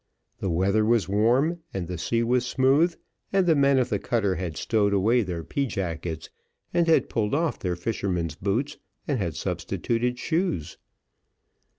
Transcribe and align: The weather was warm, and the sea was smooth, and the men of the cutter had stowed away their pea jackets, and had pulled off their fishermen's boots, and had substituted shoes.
The 0.39 0.49
weather 0.49 0.83
was 0.83 1.07
warm, 1.07 1.59
and 1.75 1.87
the 1.87 1.99
sea 1.99 2.23
was 2.23 2.43
smooth, 2.43 2.95
and 3.31 3.45
the 3.45 3.53
men 3.53 3.77
of 3.77 3.89
the 3.89 3.99
cutter 3.99 4.33
had 4.33 4.57
stowed 4.57 4.93
away 4.95 5.21
their 5.21 5.43
pea 5.43 5.67
jackets, 5.67 6.31
and 6.73 6.87
had 6.87 7.07
pulled 7.07 7.35
off 7.35 7.59
their 7.59 7.75
fishermen's 7.75 8.33
boots, 8.33 8.79
and 9.07 9.19
had 9.19 9.35
substituted 9.35 10.17
shoes. 10.17 10.79